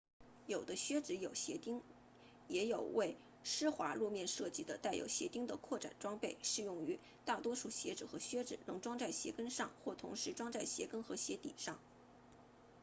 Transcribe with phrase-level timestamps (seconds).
[0.47, 1.83] 有的靴子有鞋钉
[2.47, 11.77] 也有为湿滑路面设计的带有鞋钉的扩展装备适用于大多数鞋子和靴子能装在鞋跟上或同时装在鞋跟和鞋底上